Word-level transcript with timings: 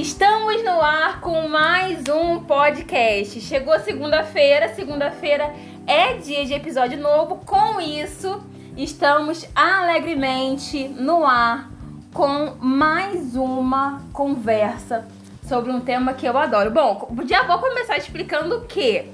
Estamos 0.00 0.64
no 0.64 0.80
ar 0.80 1.20
com 1.20 1.46
mais 1.46 2.08
um 2.08 2.42
podcast. 2.44 3.38
Chegou 3.38 3.78
segunda-feira, 3.80 4.74
segunda-feira 4.74 5.54
é 5.86 6.14
dia 6.14 6.46
de 6.46 6.54
episódio 6.54 6.98
novo. 6.98 7.36
Com 7.44 7.78
isso, 7.82 8.42
estamos 8.78 9.46
alegremente 9.54 10.88
no 10.88 11.26
ar 11.26 11.70
com 12.14 12.54
mais 12.62 13.36
uma 13.36 14.00
conversa 14.10 15.06
sobre 15.46 15.70
um 15.70 15.80
tema 15.80 16.14
que 16.14 16.24
eu 16.24 16.38
adoro. 16.38 16.70
Bom, 16.70 17.14
já 17.28 17.42
vou 17.42 17.58
começar 17.58 17.98
explicando 17.98 18.62
que 18.62 19.04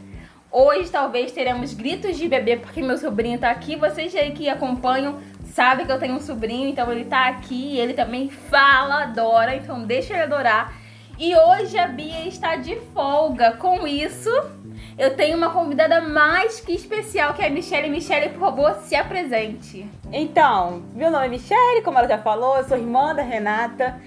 hoje 0.53 0.89
talvez 0.89 1.33
teremos 1.33 1.75
gritos 1.75 2.17
de 2.17 2.29
bebê 2.29 2.59
porque 2.59 2.81
meu 2.81 2.97
sobrinho 2.97 3.41
tá 3.41 3.51
aqui. 3.51 3.75
Vocês 3.75 4.15
aí 4.15 4.31
que 4.31 4.49
acompanham 4.49 5.19
sabe 5.57 5.87
que 5.87 5.91
eu 5.91 5.99
tenho 5.99 6.17
um 6.17 6.21
sobrinho, 6.21 6.69
então 6.69 6.93
ele 6.93 7.07
tá 7.07 7.29
aqui, 7.29 7.79
ele 7.79 7.95
também 7.95 8.29
fala, 8.29 9.05
adora, 9.05 9.57
então 9.57 9.85
deixa 9.85 10.13
ele 10.13 10.25
adorar. 10.25 10.75
E 11.19 11.35
hoje 11.35 11.79
a 11.79 11.89
Bia 11.89 12.29
está 12.29 12.57
de 12.57 12.77
folga. 12.93 13.53
Com 13.53 13.87
isso, 13.87 14.29
eu 14.99 15.17
tenho 15.17 15.35
uma 15.35 15.49
convidada 15.49 16.03
mais 16.03 16.61
que 16.61 16.73
especial, 16.73 17.33
que 17.33 17.41
é 17.41 17.47
a 17.47 17.51
Michelle. 17.51 17.89
Michelle, 17.89 18.29
por 18.35 18.41
favor, 18.41 18.75
se 18.83 18.95
apresente. 18.95 19.89
Então, 20.13 20.83
meu 20.95 21.11
nome 21.11 21.25
é 21.25 21.29
Michelle, 21.31 21.81
como 21.83 21.99
ela 21.99 22.07
já 22.07 22.19
falou, 22.19 22.59
eu 22.59 22.65
sou 22.65 22.77
irmã 22.77 23.15
da 23.15 23.23
Renata. 23.23 23.99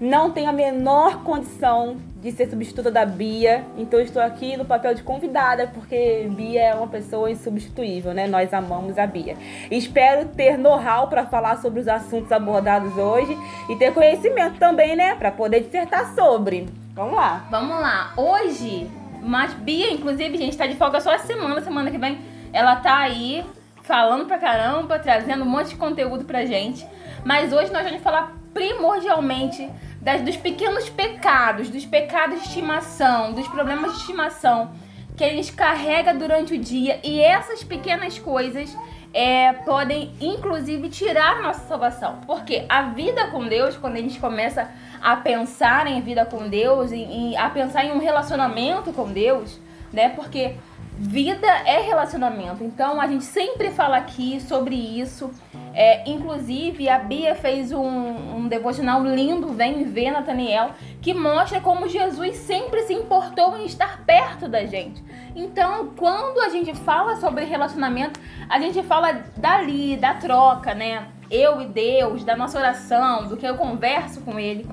Não 0.00 0.30
tenho 0.30 0.48
a 0.48 0.54
menor 0.54 1.22
condição 1.22 1.98
de 2.24 2.32
ser 2.32 2.48
substituta 2.48 2.90
da 2.90 3.04
Bia, 3.04 3.66
então 3.76 4.00
estou 4.00 4.22
aqui 4.22 4.56
no 4.56 4.64
papel 4.64 4.94
de 4.94 5.02
convidada, 5.02 5.66
porque 5.66 6.26
Bia 6.30 6.62
é 6.62 6.74
uma 6.74 6.86
pessoa 6.86 7.30
insubstituível, 7.30 8.14
né? 8.14 8.26
Nós 8.26 8.54
amamos 8.54 8.96
a 8.96 9.06
Bia. 9.06 9.36
Espero 9.70 10.28
ter 10.28 10.56
know-how 10.56 11.08
para 11.08 11.26
falar 11.26 11.58
sobre 11.58 11.80
os 11.80 11.86
assuntos 11.86 12.32
abordados 12.32 12.96
hoje 12.96 13.36
e 13.68 13.76
ter 13.76 13.92
conhecimento 13.92 14.58
também, 14.58 14.96
né? 14.96 15.14
Para 15.16 15.30
poder 15.30 15.60
dissertar 15.60 16.14
sobre. 16.14 16.66
Vamos 16.94 17.14
lá. 17.14 17.46
Vamos 17.50 17.78
lá. 17.78 18.14
Hoje, 18.16 18.90
mas 19.20 19.52
Bia, 19.52 19.92
inclusive, 19.92 20.38
gente 20.38 20.56
tá 20.56 20.66
de 20.66 20.76
folga 20.76 21.02
só 21.02 21.14
a 21.14 21.18
semana, 21.18 21.60
semana 21.60 21.90
que 21.90 21.98
vem, 21.98 22.20
ela 22.54 22.76
tá 22.76 23.00
aí 23.00 23.44
falando 23.82 24.24
pra 24.24 24.38
caramba, 24.38 24.98
trazendo 24.98 25.44
um 25.44 25.48
monte 25.48 25.68
de 25.68 25.76
conteúdo 25.76 26.24
pra 26.24 26.46
gente. 26.46 26.86
Mas 27.22 27.52
hoje 27.52 27.70
nós 27.70 27.84
vamos 27.84 28.00
falar 28.00 28.34
primordialmente 28.54 29.68
das, 30.04 30.20
dos 30.20 30.36
pequenos 30.36 30.90
pecados, 30.90 31.70
dos 31.70 31.86
pecados 31.86 32.42
de 32.42 32.48
estimação, 32.48 33.32
dos 33.32 33.48
problemas 33.48 33.92
de 33.92 33.98
estimação 34.00 34.70
que 35.16 35.24
a 35.24 35.30
gente 35.30 35.52
carrega 35.52 36.12
durante 36.12 36.54
o 36.54 36.58
dia 36.58 37.00
e 37.02 37.20
essas 37.20 37.64
pequenas 37.64 38.18
coisas 38.18 38.76
é, 39.14 39.52
podem 39.52 40.12
inclusive 40.20 40.88
tirar 40.90 41.40
nossa 41.40 41.66
salvação. 41.66 42.18
Porque 42.26 42.66
a 42.68 42.82
vida 42.82 43.28
com 43.28 43.46
Deus, 43.46 43.76
quando 43.76 43.96
a 43.96 44.00
gente 44.00 44.18
começa 44.18 44.70
a 45.00 45.16
pensar 45.16 45.86
em 45.86 46.02
vida 46.02 46.26
com 46.26 46.48
Deus, 46.48 46.92
em, 46.92 47.36
a 47.36 47.48
pensar 47.48 47.84
em 47.84 47.92
um 47.92 47.98
relacionamento 47.98 48.92
com 48.92 49.10
Deus, 49.10 49.58
né? 49.92 50.10
Porque 50.10 50.56
vida 50.96 51.46
é 51.46 51.80
relacionamento. 51.80 52.62
Então 52.62 53.00
a 53.00 53.06
gente 53.06 53.24
sempre 53.24 53.70
fala 53.70 53.96
aqui 53.96 54.40
sobre 54.40 54.74
isso. 54.74 55.30
É, 55.74 56.08
inclusive, 56.08 56.88
a 56.88 57.00
Bia 57.00 57.34
fez 57.34 57.72
um, 57.72 58.36
um 58.36 58.48
devocional 58.48 59.02
lindo, 59.02 59.48
Vem 59.48 59.82
Ver 59.82 60.12
Nathaniel, 60.12 60.70
que 61.02 61.12
mostra 61.12 61.60
como 61.60 61.88
Jesus 61.88 62.36
sempre 62.36 62.82
se 62.82 62.94
importou 62.94 63.56
em 63.56 63.66
estar 63.66 64.04
perto 64.04 64.48
da 64.48 64.64
gente. 64.66 65.02
Então, 65.34 65.92
quando 65.96 66.38
a 66.40 66.48
gente 66.48 66.72
fala 66.74 67.16
sobre 67.16 67.44
relacionamento, 67.44 68.20
a 68.48 68.60
gente 68.60 68.82
fala 68.84 69.24
dali, 69.36 69.96
da 69.96 70.14
troca, 70.14 70.74
né? 70.74 71.08
Eu 71.28 71.60
e 71.60 71.66
Deus, 71.66 72.22
da 72.22 72.36
nossa 72.36 72.56
oração, 72.56 73.26
do 73.26 73.36
que 73.36 73.44
eu 73.44 73.56
converso 73.56 74.20
com 74.20 74.38
Ele. 74.38 74.64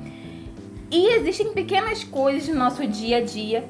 E 0.91 1.15
existem 1.15 1.51
pequenas 1.51 2.03
coisas 2.03 2.47
no 2.49 2.59
nosso 2.59 2.85
dia 2.85 3.17
a 3.17 3.21
dia 3.21 3.67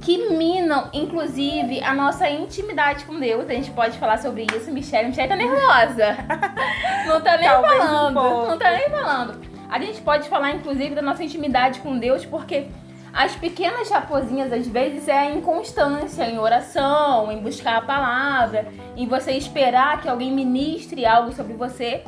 que 0.00 0.30
minam, 0.30 0.88
inclusive, 0.92 1.82
a 1.82 1.94
nossa 1.94 2.28
intimidade 2.28 3.04
com 3.04 3.18
Deus. 3.18 3.48
A 3.48 3.52
gente 3.52 3.70
pode 3.70 3.98
falar 3.98 4.18
sobre 4.18 4.46
isso. 4.54 4.70
Michelle, 4.70 5.08
Michelle 5.08 5.28
tá 5.28 5.36
nervosa. 5.36 6.16
Não 7.06 7.20
tá 7.20 7.36
nem 7.36 7.48
Talvez 7.48 7.82
falando. 7.82 8.18
Um 8.18 8.48
não 8.48 8.58
tá 8.58 8.70
nem 8.70 8.90
falando. 8.90 9.40
A 9.68 9.78
gente 9.78 10.00
pode 10.00 10.28
falar, 10.28 10.52
inclusive, 10.52 10.94
da 10.94 11.02
nossa 11.02 11.22
intimidade 11.22 11.80
com 11.80 11.98
Deus, 11.98 12.24
porque 12.24 12.66
as 13.12 13.34
pequenas 13.34 13.90
raposinhas, 13.90 14.52
às 14.52 14.66
vezes, 14.66 15.08
é 15.08 15.18
a 15.18 15.30
inconstância 15.30 16.24
em 16.24 16.38
oração, 16.38 17.32
em 17.32 17.38
buscar 17.38 17.78
a 17.78 17.80
palavra, 17.80 18.68
em 18.96 19.06
você 19.06 19.32
esperar 19.32 20.00
que 20.00 20.08
alguém 20.08 20.30
ministre 20.30 21.04
algo 21.06 21.32
sobre 21.32 21.54
você. 21.54 22.02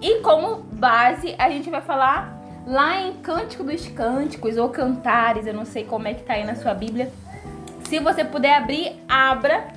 E 0.00 0.20
como 0.20 0.56
base, 0.56 1.34
a 1.38 1.48
gente 1.50 1.70
vai 1.70 1.80
falar 1.80 2.34
lá 2.66 3.00
em 3.00 3.14
Cântico 3.14 3.62
dos 3.62 3.86
Cânticos 3.88 4.56
ou 4.56 4.68
Cantares, 4.68 5.46
eu 5.46 5.54
não 5.54 5.64
sei 5.64 5.84
como 5.84 6.08
é 6.08 6.14
que 6.14 6.22
tá 6.22 6.34
aí 6.34 6.44
na 6.44 6.54
sua 6.54 6.74
Bíblia 6.74 7.10
se 7.86 8.00
você 8.00 8.24
puder 8.24 8.56
abrir, 8.56 9.00
abra. 9.08 9.68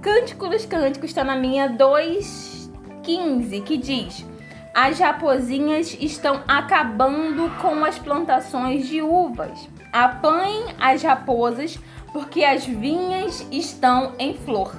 Cântico 0.00 0.48
dos 0.48 0.64
Cânticos 0.64 1.10
está 1.10 1.24
na 1.24 1.34
minha 1.34 1.68
2,15, 1.68 3.62
que 3.64 3.76
diz: 3.76 4.24
As 4.72 4.98
raposinhas 4.98 5.96
estão 6.00 6.42
acabando 6.46 7.50
com 7.60 7.84
as 7.84 7.98
plantações 7.98 8.86
de 8.86 9.02
uvas. 9.02 9.68
Apanhem 9.92 10.74
as 10.80 11.02
raposas, 11.02 11.78
porque 12.12 12.44
as 12.44 12.64
vinhas 12.64 13.46
estão 13.50 14.12
em 14.18 14.34
flor. 14.34 14.74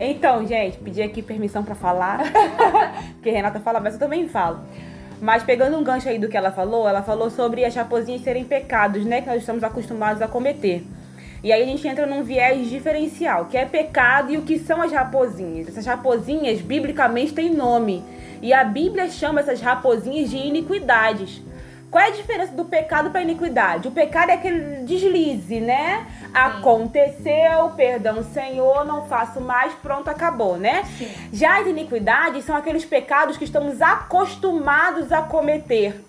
Então, 0.00 0.46
gente, 0.46 0.78
pedi 0.78 1.02
aqui 1.02 1.22
permissão 1.22 1.62
para 1.62 1.74
falar, 1.74 2.20
porque 3.14 3.30
Renata 3.30 3.60
fala, 3.60 3.78
mas 3.78 3.94
eu 3.94 4.00
também 4.00 4.28
falo. 4.28 4.60
Mas 5.20 5.44
pegando 5.44 5.76
um 5.76 5.84
gancho 5.84 6.08
aí 6.08 6.18
do 6.18 6.28
que 6.28 6.36
ela 6.36 6.50
falou, 6.50 6.88
ela 6.88 7.02
falou 7.02 7.30
sobre 7.30 7.64
as 7.64 7.74
raposinhas 7.74 8.22
serem 8.22 8.44
pecados, 8.44 9.04
né, 9.04 9.20
que 9.20 9.28
nós 9.28 9.38
estamos 9.38 9.62
acostumados 9.62 10.20
a 10.20 10.26
cometer. 10.26 10.84
E 11.42 11.52
aí 11.52 11.62
a 11.62 11.66
gente 11.66 11.86
entra 11.88 12.06
num 12.06 12.22
viés 12.22 12.70
diferencial, 12.70 13.46
que 13.46 13.56
é 13.56 13.64
pecado 13.64 14.32
e 14.32 14.38
o 14.38 14.42
que 14.42 14.58
são 14.58 14.80
as 14.80 14.92
raposinhas. 14.92 15.68
Essas 15.68 15.84
raposinhas, 15.84 16.60
biblicamente, 16.60 17.34
têm 17.34 17.50
nome. 17.50 18.04
E 18.40 18.52
a 18.52 18.62
Bíblia 18.62 19.10
chama 19.10 19.40
essas 19.40 19.60
raposinhas 19.60 20.30
de 20.30 20.36
iniquidades. 20.36 21.42
Qual 21.90 22.02
é 22.02 22.08
a 22.08 22.12
diferença 22.12 22.52
do 22.54 22.64
pecado 22.64 23.10
para 23.10 23.20
a 23.20 23.22
iniquidade? 23.22 23.86
O 23.86 23.90
pecado 23.90 24.30
é 24.30 24.34
aquele 24.34 24.84
deslize, 24.84 25.60
né? 25.60 26.06
Sim. 26.20 26.26
Aconteceu, 26.32 27.70
perdão, 27.76 28.22
Senhor, 28.22 28.84
não 28.86 29.06
faço 29.06 29.42
mais, 29.42 29.74
pronto, 29.74 30.08
acabou, 30.08 30.56
né? 30.56 30.84
Sim. 30.96 31.08
Já 31.32 31.60
as 31.60 31.66
iniquidades 31.66 32.44
são 32.44 32.56
aqueles 32.56 32.84
pecados 32.84 33.36
que 33.36 33.44
estamos 33.44 33.82
acostumados 33.82 35.12
a 35.12 35.20
cometer. 35.20 36.02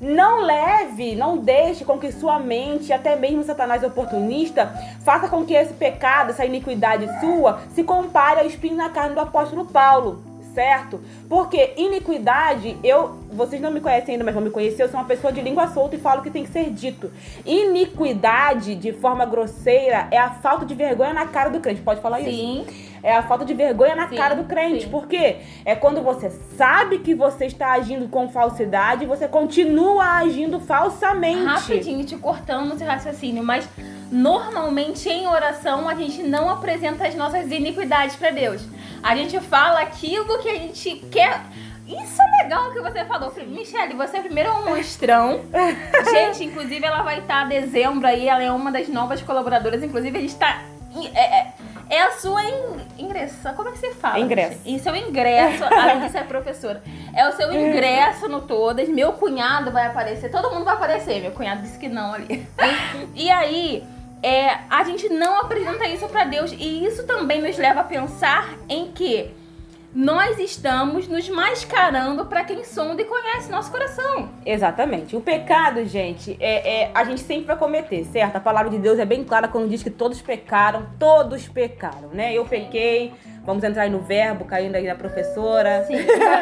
Não 0.00 0.40
leve, 0.40 1.14
não 1.14 1.36
deixe 1.36 1.84
com 1.84 1.98
que 1.98 2.10
sua 2.10 2.38
mente, 2.38 2.92
até 2.92 3.16
mesmo 3.16 3.42
Satanás 3.42 3.84
oportunista, 3.84 4.72
faça 5.04 5.28
com 5.28 5.44
que 5.44 5.52
esse 5.52 5.74
pecado, 5.74 6.30
essa 6.30 6.44
iniquidade 6.44 7.06
sua, 7.20 7.60
se 7.74 7.84
compare 7.84 8.40
ao 8.40 8.46
espinho 8.46 8.76
na 8.76 8.88
carne 8.88 9.14
do 9.14 9.20
apóstolo 9.20 9.66
Paulo 9.66 10.30
certo? 10.54 11.00
Porque 11.28 11.74
iniquidade, 11.76 12.76
eu, 12.82 13.16
vocês 13.32 13.60
não 13.62 13.70
me 13.70 13.80
conhecem 13.80 14.12
ainda, 14.14 14.24
mas 14.24 14.34
vão 14.34 14.42
me 14.42 14.50
conhecer, 14.50 14.82
eu 14.82 14.88
sou 14.88 14.98
uma 14.98 15.06
pessoa 15.06 15.32
de 15.32 15.40
língua 15.40 15.68
solta 15.68 15.96
e 15.96 15.98
falo 16.00 16.20
o 16.20 16.22
que 16.22 16.30
tem 16.30 16.44
que 16.44 16.50
ser 16.50 16.70
dito. 16.70 17.10
Iniquidade, 17.46 18.74
de 18.74 18.92
forma 18.92 19.24
grosseira, 19.24 20.08
é 20.10 20.18
a 20.18 20.30
falta 20.30 20.66
de 20.66 20.74
vergonha 20.74 21.12
na 21.12 21.26
cara 21.26 21.50
do 21.50 21.60
crente. 21.60 21.80
Pode 21.80 22.00
falar 22.00 22.20
Sim. 22.20 22.62
isso? 22.62 22.70
Sim 22.70 22.89
é 23.02 23.16
a 23.16 23.22
falta 23.22 23.44
de 23.44 23.54
vergonha 23.54 23.94
na 23.94 24.08
sim, 24.08 24.16
cara 24.16 24.34
do 24.34 24.44
crente. 24.44 24.84
Sim. 24.84 24.90
Por 24.90 25.06
quê? 25.06 25.38
É 25.64 25.74
quando 25.74 26.02
você 26.02 26.30
sabe 26.56 26.98
que 26.98 27.14
você 27.14 27.46
está 27.46 27.72
agindo 27.72 28.08
com 28.08 28.28
falsidade 28.28 29.04
e 29.04 29.06
você 29.06 29.26
continua 29.26 30.18
agindo 30.18 30.60
falsamente. 30.60 31.44
Rapidinho, 31.44 32.04
te 32.04 32.16
cortando 32.16 32.74
esse 32.74 32.84
raciocínio, 32.84 33.42
mas 33.42 33.68
normalmente 34.10 35.08
em 35.08 35.26
oração 35.26 35.88
a 35.88 35.94
gente 35.94 36.22
não 36.22 36.50
apresenta 36.50 37.06
as 37.06 37.14
nossas 37.14 37.50
iniquidades 37.50 38.16
para 38.16 38.30
Deus. 38.30 38.62
A 39.02 39.16
gente 39.16 39.40
fala 39.40 39.80
aquilo 39.80 40.38
que 40.38 40.48
a 40.48 40.54
gente 40.54 40.96
quer. 41.10 41.40
Isso 41.86 42.22
é 42.22 42.42
legal 42.44 42.70
que 42.72 42.80
você 42.80 43.04
falou. 43.04 43.32
Michelle, 43.48 43.94
você 43.94 44.18
é 44.18 44.20
primeiro 44.20 44.50
é 44.50 44.52
um 44.52 44.64
monstrão. 44.66 45.40
gente, 46.10 46.44
inclusive 46.44 46.84
ela 46.84 47.02
vai 47.02 47.18
estar 47.18 47.48
dezembro 47.48 48.06
aí, 48.06 48.28
ela 48.28 48.42
é 48.42 48.52
uma 48.52 48.70
das 48.70 48.88
novas 48.88 49.20
colaboradoras. 49.22 49.82
Inclusive, 49.82 50.16
a 50.16 50.20
gente 50.20 50.36
tá. 50.36 50.62
É, 51.14 51.38
é, 51.38 51.52
é 51.90 52.02
a 52.02 52.12
sua 52.12 52.42
in... 52.44 52.86
ingresso. 52.98 53.36
Como 53.54 53.68
é 53.68 53.72
que 53.72 53.78
você 53.78 53.92
fala? 53.94 54.20
Ingresso. 54.20 54.60
E 54.64 54.78
seu 54.78 54.94
ingresso, 54.94 55.64
além 55.64 56.00
disso 56.00 56.16
é 56.16 56.22
professora. 56.22 56.82
É 57.14 57.28
o 57.28 57.32
seu 57.32 57.50
ingresso 57.52 58.28
no 58.28 58.42
Todas. 58.42 58.88
Meu 58.88 59.12
cunhado 59.14 59.72
vai 59.72 59.86
aparecer. 59.86 60.30
Todo 60.30 60.50
mundo 60.52 60.64
vai 60.64 60.74
aparecer. 60.74 61.20
Meu 61.20 61.32
cunhado 61.32 61.62
disse 61.62 61.78
que 61.78 61.88
não 61.88 62.14
ali. 62.14 62.46
e 63.14 63.28
aí, 63.28 63.84
é, 64.22 64.58
a 64.70 64.84
gente 64.84 65.08
não 65.08 65.40
apresenta 65.40 65.86
isso 65.88 66.08
para 66.08 66.24
Deus. 66.24 66.52
E 66.52 66.84
isso 66.84 67.04
também 67.06 67.42
nos 67.42 67.58
leva 67.58 67.80
a 67.80 67.84
pensar 67.84 68.54
em 68.68 68.92
que 68.92 69.34
nós 69.94 70.38
estamos 70.38 71.08
nos 71.08 71.28
mascarando 71.28 72.24
para 72.26 72.44
quem 72.44 72.64
sonda 72.64 73.02
e 73.02 73.04
conhece 73.04 73.50
nosso 73.50 73.70
coração. 73.70 74.28
Exatamente. 74.46 75.16
O 75.16 75.20
pecado, 75.20 75.84
gente, 75.84 76.36
é, 76.38 76.82
é, 76.82 76.90
a 76.94 77.02
gente 77.04 77.20
sempre 77.20 77.46
vai 77.46 77.56
cometer, 77.56 78.04
certo? 78.04 78.36
A 78.36 78.40
palavra 78.40 78.70
de 78.70 78.78
Deus 78.78 78.98
é 78.98 79.04
bem 79.04 79.24
clara 79.24 79.48
quando 79.48 79.68
diz 79.68 79.82
que 79.82 79.90
todos 79.90 80.22
pecaram, 80.22 80.86
todos 80.98 81.48
pecaram, 81.48 82.10
né? 82.12 82.32
Eu 82.32 82.44
pequei, 82.44 83.12
Vamos 83.44 83.64
entrar 83.64 83.84
aí 83.84 83.90
no 83.90 84.00
verbo, 84.00 84.44
caindo 84.44 84.74
aí 84.74 84.86
na 84.86 84.94
professora. 84.94 85.84
Sim. 85.86 85.96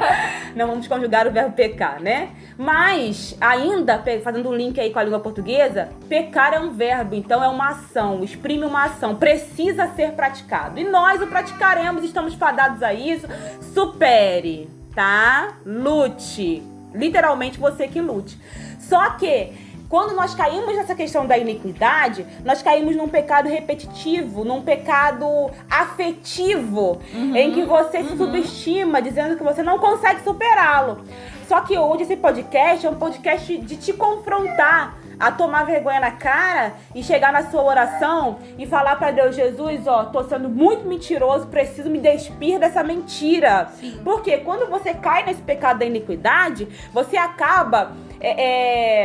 Não 0.56 0.66
vamos 0.66 0.88
conjugar 0.88 1.26
o 1.26 1.30
verbo 1.30 1.52
pecar, 1.52 2.00
né? 2.00 2.30
Mas, 2.56 3.36
ainda, 3.40 4.02
fazendo 4.22 4.48
um 4.48 4.54
link 4.54 4.80
aí 4.80 4.90
com 4.90 4.98
a 4.98 5.04
língua 5.04 5.20
portuguesa, 5.20 5.88
pecar 6.08 6.54
é 6.54 6.58
um 6.58 6.72
verbo, 6.72 7.14
então 7.14 7.42
é 7.42 7.48
uma 7.48 7.68
ação, 7.70 8.24
exprime 8.24 8.64
uma 8.64 8.84
ação, 8.84 9.14
precisa 9.14 9.86
ser 9.94 10.12
praticado. 10.12 10.80
E 10.80 10.84
nós 10.84 11.22
o 11.22 11.26
praticaremos, 11.28 12.02
estamos 12.02 12.34
fadados 12.34 12.82
a 12.82 12.92
isso. 12.92 13.26
Supere, 13.72 14.68
tá? 14.94 15.56
Lute. 15.64 16.62
Literalmente 16.92 17.60
você 17.60 17.86
que 17.86 18.00
lute. 18.00 18.38
Só 18.80 19.10
que 19.10 19.67
quando 19.88 20.14
nós 20.14 20.34
caímos 20.34 20.76
nessa 20.76 20.94
questão 20.94 21.26
da 21.26 21.38
iniquidade, 21.38 22.26
nós 22.44 22.60
caímos 22.60 22.94
num 22.94 23.08
pecado 23.08 23.48
repetitivo, 23.48 24.44
num 24.44 24.60
pecado 24.62 25.50
afetivo, 25.70 27.00
em 27.34 27.52
que 27.52 27.62
você 27.64 28.04
se 28.04 28.16
subestima, 28.16 29.00
dizendo 29.00 29.36
que 29.36 29.42
você 29.42 29.62
não 29.62 29.78
consegue 29.78 30.22
superá-lo. 30.22 31.00
Só 31.46 31.62
que 31.62 31.78
hoje 31.78 32.02
esse 32.02 32.16
podcast 32.16 32.86
é 32.86 32.90
um 32.90 32.96
podcast 32.96 33.56
de 33.56 33.76
te 33.76 33.94
confrontar, 33.94 34.98
a 35.18 35.32
tomar 35.32 35.64
vergonha 35.64 36.00
na 36.00 36.12
cara 36.12 36.74
e 36.94 37.02
chegar 37.02 37.32
na 37.32 37.50
sua 37.50 37.62
oração 37.62 38.38
e 38.58 38.66
falar 38.66 38.96
pra 38.96 39.10
Deus, 39.10 39.34
Jesus, 39.34 39.86
ó, 39.86 40.04
tô 40.04 40.22
sendo 40.24 40.48
muito 40.48 40.86
mentiroso, 40.86 41.46
preciso 41.48 41.90
me 41.90 41.98
despir 41.98 42.58
dessa 42.58 42.82
mentira. 42.82 43.68
Sim. 43.80 44.00
Porque 44.04 44.38
quando 44.38 44.68
você 44.68 44.94
cai 44.94 45.24
nesse 45.24 45.42
pecado 45.42 45.80
da 45.80 45.84
iniquidade, 45.84 46.68
você 46.92 47.16
acaba 47.16 47.92
é, 48.20 48.44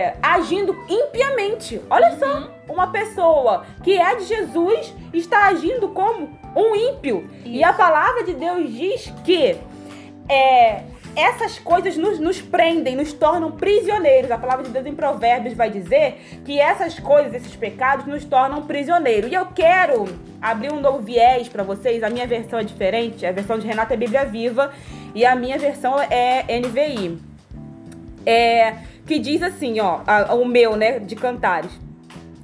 é, 0.05 0.17
agindo 0.21 0.75
impiamente. 0.87 1.81
Olha 1.89 2.17
só, 2.17 2.49
uma 2.69 2.87
pessoa 2.87 3.65
que 3.83 3.97
é 3.97 4.15
de 4.15 4.25
Jesus 4.25 4.93
está 5.13 5.47
agindo 5.47 5.89
como 5.89 6.29
um 6.55 6.75
ímpio. 6.75 7.29
E 7.43 7.59
Isso. 7.59 7.69
a 7.69 7.73
palavra 7.73 8.23
de 8.23 8.33
Deus 8.33 8.71
diz 8.71 9.13
que 9.23 9.57
é, 10.29 10.83
essas 11.15 11.59
coisas 11.59 11.95
nos, 11.95 12.19
nos 12.19 12.41
prendem, 12.41 12.95
nos 12.95 13.13
tornam 13.13 13.51
prisioneiros. 13.51 14.31
A 14.31 14.37
palavra 14.37 14.63
de 14.63 14.71
Deus 14.71 14.85
em 14.85 14.95
Provérbios 14.95 15.53
vai 15.55 15.69
dizer 15.69 16.41
que 16.43 16.59
essas 16.59 16.99
coisas, 16.99 17.33
esses 17.33 17.55
pecados, 17.55 18.05
nos 18.05 18.25
tornam 18.25 18.63
prisioneiros. 18.63 19.31
E 19.31 19.35
eu 19.35 19.45
quero 19.47 20.05
abrir 20.41 20.71
um 20.71 20.79
novo 20.79 20.99
viés 20.99 21.47
para 21.47 21.63
vocês. 21.63 22.01
A 22.03 22.09
minha 22.09 22.25
versão 22.25 22.59
é 22.59 22.63
diferente. 22.63 23.25
A 23.25 23.31
versão 23.31 23.59
de 23.59 23.67
Renata 23.67 23.93
é 23.93 23.97
Bíblia 23.97 24.25
Viva 24.25 24.71
e 25.13 25.25
a 25.25 25.35
minha 25.35 25.57
versão 25.57 25.99
é 26.01 26.45
NVI. 26.59 27.19
É, 28.25 28.75
que 29.05 29.19
diz 29.19 29.43
assim, 29.43 29.79
ó, 29.79 29.99
a- 30.07 30.33
o 30.33 30.45
meu, 30.45 30.75
né, 30.75 30.97
de 30.99 31.15
cantares. 31.15 31.71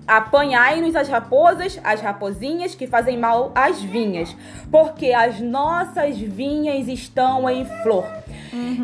Apanhai-nos 0.07 0.95
as 0.95 1.07
raposas, 1.07 1.80
as 1.83 2.01
rapozinhas 2.01 2.74
que 2.74 2.88
fazem 2.88 3.15
mal 3.18 3.51
às 3.54 3.80
vinhas, 3.81 4.36
porque 4.72 5.13
as 5.13 5.39
nossas 5.39 6.18
vinhas 6.18 6.88
estão 6.88 7.48
em 7.50 7.63
flor. 7.83 8.06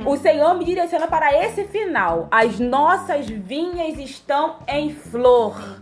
O 0.05 0.17
Senhor 0.17 0.53
me 0.55 0.65
direciona 0.65 1.07
para 1.07 1.33
esse 1.43 1.65
final. 1.65 2.27
As 2.31 2.59
nossas 2.59 3.27
vinhas 3.27 3.97
estão 3.99 4.57
em 4.67 4.93
flor. 4.93 5.81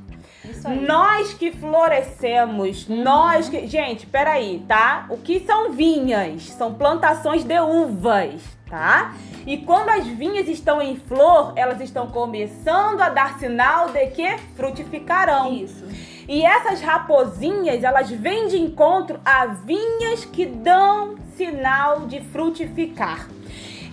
Nós 0.86 1.34
que 1.34 1.52
florescemos, 1.52 2.88
nós 2.88 3.48
que. 3.48 3.66
Gente, 3.68 4.06
peraí, 4.06 4.64
tá? 4.68 5.06
O 5.10 5.18
que 5.18 5.40
são 5.42 5.72
vinhas? 5.72 6.50
São 6.50 6.74
plantações 6.74 7.44
de 7.46 7.60
uvas, 7.62 8.42
tá? 8.70 9.14
E 9.46 9.58
quando 9.58 9.90
as 9.90 10.06
vinhas 10.06 10.48
estão 10.48 10.82
em 10.82 10.98
flor, 10.98 11.54
elas 11.56 11.80
estão 11.80 12.08
começando 12.08 13.02
a 13.02 13.10
dar 13.10 13.40
sinal 13.40 13.90
de 13.90 14.08
que 14.08 14.38
frutificarão. 14.56 15.54
Isso. 15.54 15.86
E 16.28 16.46
essas 16.46 16.82
raposinhas, 16.82 17.84
elas 17.84 18.10
vêm 18.10 18.48
de 18.48 18.58
encontro 18.58 19.20
a 19.26 19.46
vinhas 19.46 20.26
que 20.26 20.46
dão 20.46 21.16
sinal 21.36 22.02
de 22.02 22.22
frutificar. 22.22 23.28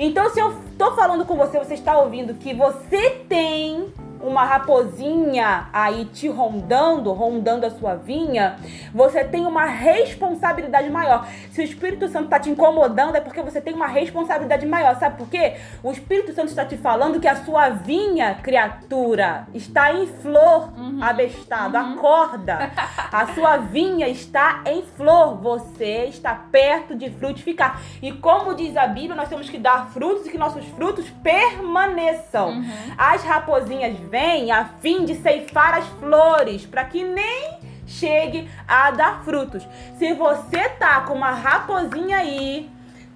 Então, 0.03 0.31
se 0.31 0.41
eu 0.41 0.59
tô 0.79 0.93
falando 0.93 1.27
com 1.27 1.37
você, 1.37 1.59
você 1.59 1.75
está 1.75 1.99
ouvindo 1.99 2.33
que 2.33 2.55
você 2.55 3.11
tem 3.29 3.93
uma 4.23 4.45
raposinha 4.45 5.69
aí 5.73 6.05
te 6.07 6.29
rondando, 6.29 7.13
rondando 7.13 7.67
a 7.67 7.71
sua 7.71 7.95
vinha, 7.95 8.57
você 8.95 9.25
tem 9.25 9.47
uma 9.47 9.65
responsabilidade 9.65 10.91
maior. 10.91 11.27
Se 11.51 11.61
o 11.61 11.65
Espírito 11.65 12.09
Santo 12.09 12.29
tá 12.29 12.39
te 12.39 12.51
incomodando, 12.51 13.17
é 13.17 13.21
porque 13.21 13.43
você 13.43 13.61
tem 13.61 13.75
uma 13.75 13.87
responsabilidade 13.87 14.67
maior. 14.67 14.97
Sabe 14.97 15.17
por 15.17 15.29
quê? 15.29 15.57
O 15.83 15.91
Espírito 15.91 16.33
Santo 16.33 16.49
está 16.49 16.65
te 16.65 16.77
falando 16.77 17.21
que 17.21 17.29
a 17.29 17.37
sua 17.37 17.71
vinha, 17.71 18.35
criatura, 18.35 19.47
está 19.55 19.93
em 19.93 20.07
flor, 20.07 20.73
abestado. 21.01 21.77
Acorda. 21.77 22.71
A 23.11 23.27
sua 23.35 23.57
vinha 23.57 24.09
está 24.09 24.63
em 24.67 24.83
flor. 24.83 25.37
Você 25.39 26.05
está 26.05 26.35
perto 26.35 26.95
de 26.95 27.11
frutificar. 27.11 27.81
E 28.01 28.13
como 28.13 28.55
diz 28.55 28.77
a 28.77 28.87
Bíblia, 28.87 29.15
nós 29.15 29.29
temos 29.29 29.51
que 29.51 29.59
dar 29.59 29.91
frutos 29.91 30.27
e 30.27 30.31
que 30.31 30.39
nossos 30.39 30.65
frutos 30.69 31.11
permaneçam. 31.23 32.63
As 32.97 33.25
raposinhas 33.25 33.99
vêm 34.11 34.51
a 34.51 34.65
fim 34.81 35.05
de 35.05 35.15
ceifar 35.15 35.75
as 35.79 35.87
flores, 36.01 36.67
para 36.67 36.85
que 36.85 37.05
nem 37.05 37.59
chegue 37.87 38.49
a 38.67 38.91
dar 38.91 39.23
frutos. 39.25 39.67
Se 39.99 40.13
você 40.15 40.69
tá 40.71 41.01
com 41.03 41.15
uma 41.15 41.31
raposinha 41.31 42.19
aí 42.19 42.69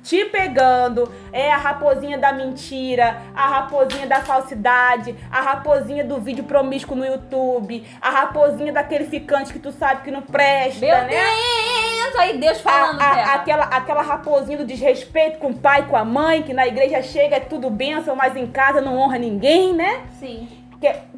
te 0.02 0.23
pegando, 0.26 1.11
é 1.32 1.50
a 1.50 1.56
raposinha 1.56 2.19
da 2.19 2.31
mentira, 2.31 3.23
a 3.35 3.49
raposinha 3.49 4.06
da 4.06 4.20
falsidade, 4.20 5.17
a 5.32 5.41
raposinha 5.41 6.05
do 6.05 6.20
vídeo 6.20 6.44
promíscuo 6.44 6.94
no 6.94 7.06
YouTube, 7.06 7.82
a 8.02 8.11
raposinha 8.11 8.70
daquele 8.70 9.05
ficante 9.06 9.50
que 9.52 9.58
tu 9.58 9.73
sabe 9.73 10.02
que 10.02 10.11
não 10.11 10.20
presta, 10.20 10.81
Meu 10.85 10.94
né? 10.94 11.08
Deus! 11.08 12.17
Aí 12.17 12.38
Deus 12.38 12.61
falando, 12.61 13.00
A- 13.00 13.05
a- 13.06 13.35
aquela, 13.35 13.64
aquela 13.64 14.02
raposinha 14.02 14.58
do 14.58 14.64
desrespeito 14.67 15.38
com 15.38 15.49
o 15.49 15.55
pai 15.55 15.87
com 15.88 15.97
a 15.97 16.05
mãe, 16.05 16.43
que 16.43 16.52
na 16.52 16.67
igreja 16.67 17.02
chega 17.02 17.37
é 17.37 17.40
tudo 17.40 17.69
bênção, 17.70 18.14
mas 18.14 18.37
em 18.37 18.47
casa 18.47 18.81
não 18.81 18.97
honra 18.99 19.19
ninguém, 19.19 19.73
né? 19.73 20.02
Sim. 20.20 20.47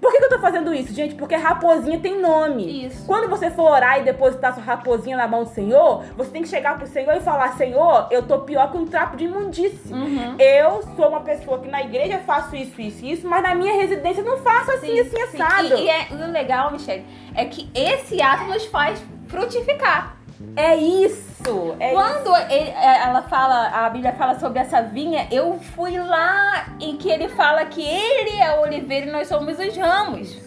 Por 0.00 0.12
que, 0.12 0.18
que 0.18 0.24
eu 0.24 0.28
tô 0.28 0.38
fazendo 0.38 0.72
isso, 0.74 0.92
gente? 0.92 1.14
Porque 1.14 1.34
raposinha 1.34 1.98
tem 1.98 2.20
nome. 2.20 2.86
Isso. 2.86 3.06
Quando 3.06 3.28
você 3.28 3.50
for 3.50 3.70
orar 3.70 4.00
e 4.00 4.04
depositar 4.04 4.54
sua 4.54 4.62
raposinha 4.62 5.16
na 5.16 5.26
mão 5.26 5.44
do 5.44 5.50
Senhor, 5.50 6.04
você 6.16 6.30
tem 6.30 6.42
que 6.42 6.48
chegar 6.48 6.78
pro 6.78 6.86
Senhor 6.86 7.14
e 7.16 7.20
falar: 7.20 7.56
Senhor, 7.56 8.06
eu 8.10 8.22
tô 8.22 8.40
pior 8.40 8.70
que 8.70 8.76
um 8.76 8.86
trapo 8.86 9.16
de 9.16 9.24
imundície. 9.24 9.92
Uhum. 9.92 10.36
Eu 10.38 10.82
sou 10.94 11.08
uma 11.08 11.20
pessoa 11.20 11.58
que 11.58 11.68
na 11.68 11.82
igreja 11.82 12.18
faço 12.26 12.54
isso, 12.54 12.80
isso, 12.80 13.04
isso, 13.04 13.28
mas 13.28 13.42
na 13.42 13.54
minha 13.54 13.74
residência 13.74 14.20
eu 14.20 14.26
não 14.26 14.38
faço 14.38 14.70
assim, 14.72 14.98
assim, 15.00 15.10
sim. 15.10 15.22
assado. 15.22 15.74
E, 15.76 15.84
e 15.84 15.88
é, 15.88 16.06
o 16.10 16.30
legal, 16.30 16.70
Michelle, 16.70 17.04
é 17.34 17.44
que 17.44 17.68
esse 17.74 18.20
ato 18.20 18.44
nos 18.44 18.66
faz 18.66 19.02
frutificar. 19.28 20.16
É 20.54 20.76
isso. 20.76 21.35
É 21.78 21.92
Quando 21.92 22.34
ele- 22.50 22.70
é, 22.70 23.02
ela 23.04 23.22
fala, 23.22 23.68
a 23.68 23.90
Bíblia 23.90 24.12
fala 24.12 24.38
sobre 24.38 24.58
essa 24.58 24.82
vinha, 24.82 25.26
eu 25.30 25.58
fui 25.74 25.98
lá 25.98 26.66
em 26.80 26.96
que 26.96 27.08
ele 27.08 27.28
fala 27.28 27.64
que 27.66 27.82
ele 27.82 28.36
é 28.36 28.46
a 28.48 28.60
oliveira 28.60 29.06
e 29.06 29.10
nós 29.12 29.28
somos 29.28 29.58
os 29.58 29.76
ramos. 29.76 30.45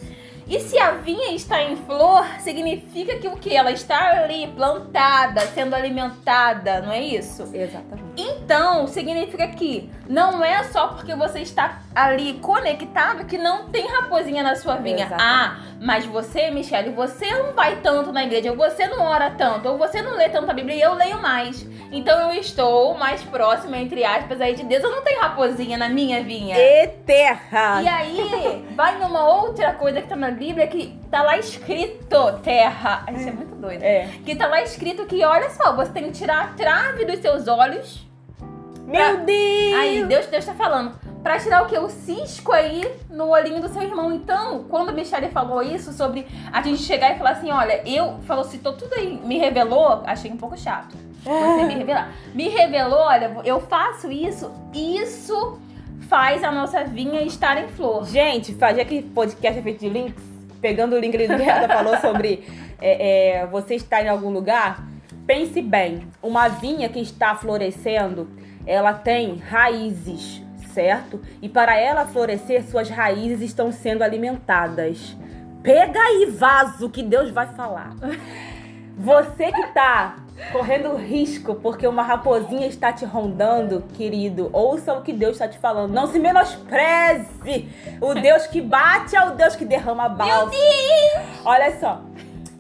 E 0.50 0.60
se 0.62 0.80
a 0.80 0.94
vinha 0.94 1.32
está 1.36 1.62
em 1.62 1.76
flor, 1.76 2.26
significa 2.40 3.18
que 3.20 3.28
o 3.28 3.38
que? 3.38 3.56
Ela 3.56 3.72
está 3.72 4.24
ali 4.24 4.48
plantada, 4.48 5.42
sendo 5.42 5.76
alimentada, 5.76 6.82
não 6.82 6.92
é 6.92 7.00
isso? 7.00 7.44
Exatamente. 7.54 8.10
Então, 8.18 8.88
significa 8.88 9.48
que 9.50 9.92
não 10.10 10.44
é 10.44 10.64
só 10.64 10.88
porque 10.88 11.14
você 11.14 11.42
está 11.42 11.84
ali 11.94 12.34
conectado 12.42 13.26
que 13.26 13.38
não 13.38 13.70
tem 13.70 13.88
raposinha 13.88 14.42
na 14.42 14.56
sua 14.56 14.78
vinha. 14.78 15.06
Exatamente. 15.06 15.24
Ah, 15.24 15.60
mas 15.80 16.06
você, 16.08 16.50
Michelle, 16.50 16.90
você 16.90 17.32
não 17.32 17.54
vai 17.54 17.76
tanto 17.78 18.12
na 18.12 18.24
igreja, 18.24 18.50
ou 18.50 18.58
você 18.58 18.88
não 18.88 19.04
ora 19.04 19.30
tanto, 19.30 19.70
ou 19.70 19.78
você 19.78 20.02
não 20.02 20.18
lê 20.18 20.30
tanto 20.30 20.50
a 20.50 20.54
Bíblia 20.54 20.76
e 20.76 20.82
eu 20.82 20.96
leio 20.96 21.22
mais. 21.22 21.66
Então 21.92 22.32
eu 22.32 22.40
estou 22.40 22.98
mais 22.98 23.22
próxima, 23.24 23.78
entre 23.78 24.04
aspas, 24.04 24.42
aí 24.42 24.56
de 24.56 24.64
Deus. 24.64 24.84
Eu 24.84 24.92
não 24.92 25.04
tenho 25.04 25.22
raposinha 25.22 25.78
na 25.78 25.90
minha 25.90 26.24
vinha. 26.24 26.58
E 26.58 26.88
terra. 27.06 27.82
E 27.82 27.88
aí, 27.88 28.66
vai 28.76 28.98
numa 28.98 29.28
outra 29.28 29.74
coisa 29.74 30.02
que 30.02 30.08
tá 30.08 30.16
na 30.16 30.39
Bíblia 30.40 30.66
que 30.68 30.98
tá 31.12 31.22
lá 31.22 31.38
escrito 31.38 32.40
terra. 32.42 33.06
Isso 33.14 33.28
é 33.28 33.32
muito 33.32 33.56
doido. 33.56 33.84
É. 33.84 34.10
Que 34.26 34.36
tá 34.36 34.48
lá 34.48 34.62
escrito 34.64 35.06
que, 35.06 35.24
olha 35.24 35.50
só, 35.50 35.76
você 35.76 35.92
tem 35.92 36.06
que 36.06 36.12
tirar 36.12 36.46
a 36.46 36.48
trave 36.48 37.04
dos 37.04 37.20
seus 37.20 37.48
olhos 37.48 38.08
Meu 38.90 39.18
Deus. 39.24 39.80
Aí, 39.80 40.04
Deus, 40.06 40.26
Deus 40.26 40.46
tá 40.46 40.54
falando. 40.56 40.98
Pra 41.22 41.38
tirar 41.38 41.64
o 41.64 41.68
quê? 41.68 41.78
O 41.78 41.90
cisco 41.90 42.52
aí 42.52 42.82
no 43.10 43.30
olhinho 43.30 43.62
do 43.62 43.70
seu 43.70 43.84
irmão. 43.84 44.12
Então, 44.12 44.64
quando 44.70 44.90
a 44.90 44.92
Michelle 44.94 45.30
falou 45.30 45.62
isso 45.62 45.94
sobre 45.94 46.26
a 46.52 46.62
gente 46.62 46.82
chegar 46.82 47.14
e 47.14 47.18
falar 47.18 47.32
assim, 47.32 47.52
olha, 47.52 47.82
eu 47.88 48.20
falou, 48.22 48.44
citou 48.44 48.74
tudo 48.74 48.94
aí, 48.96 49.20
me 49.24 49.38
revelou, 49.38 50.02
achei 50.06 50.32
um 50.32 50.38
pouco 50.38 50.58
chato. 50.58 50.98
Você 51.24 51.66
me 51.66 51.76
revelar. 51.76 52.12
Me 52.34 52.48
revelou, 52.48 53.02
olha, 53.02 53.36
eu 53.44 53.60
faço 53.60 54.10
isso, 54.10 54.50
isso 54.74 55.60
faz 56.08 56.44
a 56.44 56.52
nossa 56.52 56.84
vinha 56.86 57.22
estar 57.22 57.62
em 57.62 57.68
flor. 57.68 58.06
Gente, 58.06 58.58
já 58.58 58.84
que 58.84 59.04
podcast 59.04 59.60
é 59.60 59.62
feito 59.62 59.82
de 59.82 59.90
links, 59.90 60.24
pegando 60.62 60.96
o 60.96 61.00
link 61.00 61.18
que 61.18 61.24
ela 61.24 61.68
falou 61.68 61.98
sobre 61.98 62.44
é, 62.82 63.40
é, 63.40 63.46
você 63.46 63.76
estar 63.76 64.04
em 64.04 64.10
algum 64.10 64.30
lugar, 64.30 64.86
pense 65.26 65.62
bem. 65.62 66.08
Uma 66.22 66.48
vinha 66.48 66.90
que 66.90 67.00
está 67.00 67.36
florescendo, 67.36 68.30
ela 68.66 68.94
tem 68.94 69.38
raízes, 69.38 70.42
certo? 70.74 71.20
E 71.42 71.50
para 71.50 71.78
ela 71.78 72.06
florescer, 72.06 72.64
suas 72.64 72.90
raízes 72.90 73.42
estão 73.42 73.72
sendo 73.72 74.04
alimentadas. 74.04 75.16
Pega 75.62 76.00
aí, 76.00 76.26
vaso, 76.26 76.90
que 76.90 77.04
Deus 77.04 77.32
vai 77.32 77.48
falar. 77.48 77.96
Você 79.00 79.50
que 79.50 79.68
tá 79.68 80.18
correndo 80.52 80.94
risco, 80.98 81.56
porque 81.56 81.88
uma 81.88 82.04
raposinha 82.04 82.68
está 82.68 82.92
te 82.92 83.06
rondando, 83.06 83.82
querido. 83.94 84.50
Ouça 84.52 84.94
o 84.94 85.02
que 85.02 85.14
Deus 85.14 85.34
está 85.34 85.48
te 85.48 85.58
falando. 85.58 85.94
Não 85.94 86.08
se 86.08 86.20
menospreze. 86.20 87.70
O 88.02 88.14
Deus 88.14 88.46
que 88.48 88.60
bate 88.60 89.16
é 89.16 89.24
o 89.26 89.32
Deus 89.32 89.56
que 89.56 89.64
derrama 89.64 90.10
bálsamo. 90.10 90.52
Olha 91.46 91.80
só. 91.80 92.02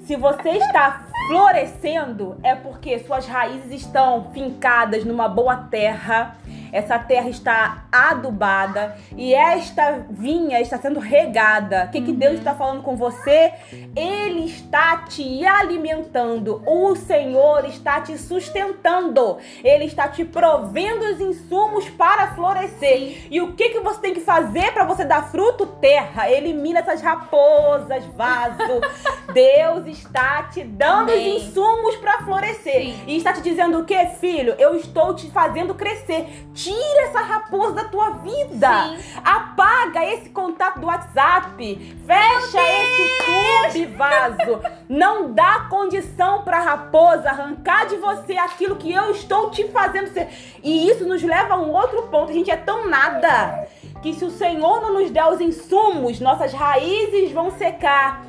Se 0.05 0.15
você 0.15 0.51
está 0.51 1.08
florescendo, 1.27 2.38
é 2.41 2.55
porque 2.55 3.00
suas 3.00 3.27
raízes 3.27 3.81
estão 3.81 4.31
fincadas 4.34 5.03
numa 5.03 5.27
boa 5.27 5.58
terra 5.58 6.38
essa 6.71 6.97
terra 6.99 7.29
está 7.29 7.85
adubada 7.91 8.95
e 9.15 9.33
esta 9.33 10.05
vinha 10.09 10.59
está 10.61 10.77
sendo 10.77 10.99
regada. 10.99 11.85
O 11.85 11.91
que, 11.91 12.01
que 12.01 12.11
Deus 12.11 12.35
está 12.35 12.53
falando 12.53 12.83
com 12.83 12.95
você? 12.95 13.53
Ele 13.95 14.45
está 14.45 14.97
te 14.97 15.45
alimentando. 15.45 16.61
O 16.65 16.95
Senhor 16.95 17.65
está 17.65 18.01
te 18.01 18.17
sustentando. 18.17 19.38
Ele 19.63 19.85
está 19.85 20.07
te 20.07 20.23
provendo 20.25 21.05
os 21.05 21.19
insumos 21.19 21.89
para 21.89 22.35
florescer. 22.35 23.27
E 23.29 23.41
o 23.41 23.53
que, 23.53 23.69
que 23.69 23.79
você 23.79 23.99
tem 23.99 24.13
que 24.13 24.21
fazer 24.21 24.71
para 24.73 24.85
você 24.85 25.05
dar 25.05 25.29
fruto? 25.31 25.65
Terra. 25.65 26.29
Elimina 26.29 26.79
essas 26.79 27.01
raposas, 27.01 28.05
vaso. 28.15 28.57
Deus 29.33 29.85
está 29.85 30.43
te 30.43 30.63
dando 30.63 31.11
Amém. 31.11 31.38
os 31.38 31.43
insumos 31.43 31.95
para 31.97 32.19
florescer. 32.23 32.81
Sim. 32.81 33.03
E 33.07 33.17
está 33.17 33.33
te 33.33 33.41
dizendo 33.41 33.79
o 33.79 33.85
que, 33.85 34.05
filho? 34.19 34.55
Eu 34.57 34.75
estou 34.75 35.15
te 35.15 35.29
fazendo 35.29 35.75
crescer 35.75 36.27
Tira 36.60 37.04
essa 37.08 37.22
raposa 37.22 37.75
da 37.75 37.84
tua 37.86 38.10
vida. 38.10 38.98
Sim. 38.98 39.22
Apaga 39.24 40.04
esse 40.04 40.30
contato 40.30 40.82
do 40.82 40.88
WhatsApp. 40.88 41.96
Fecha 42.06 42.60
esse 42.62 43.78
YouTube 43.78 43.96
vaso. 43.96 44.62
Não 44.89 45.32
dá 45.32 45.68
condição 45.70 46.42
para 46.42 46.58
a 46.58 46.62
raposa 46.62 47.30
arrancar 47.30 47.88
de 47.88 47.96
você 47.96 48.38
aquilo 48.38 48.75
que 48.75 48.92
eu 48.92 49.10
estou 49.12 49.50
te 49.50 49.70
fazendo 49.70 50.08
ser. 50.08 50.28
E 50.62 50.89
isso 50.89 51.08
nos 51.08 51.24
leva 51.24 51.54
a 51.54 51.58
um 51.58 51.72
outro 51.72 52.04
ponto. 52.04 52.32
A 52.32 52.34
gente 52.34 52.51
é 52.51 52.58
tão 52.58 52.89
nada 52.89 53.66
que 54.01 54.13
se 54.13 54.25
o 54.25 54.30
Senhor 54.30 54.82
não 54.82 54.96
nos 54.96 55.10
der 55.12 55.25
os 55.28 55.39
insumos, 55.39 56.20
nossas 56.20 56.51
raízes 56.51 57.32
vão 57.32 57.51
secar 57.51 58.28